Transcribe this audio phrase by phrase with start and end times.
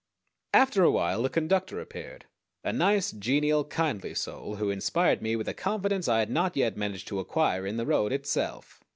[0.55, 2.25] After awhile the conductor appeared
[2.63, 6.75] a nice, genial, kindly soul, who inspired me with a confidence I had not yet
[6.75, 8.79] managed to acquire in the road itself.